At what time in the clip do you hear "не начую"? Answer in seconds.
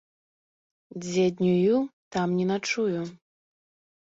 2.39-3.01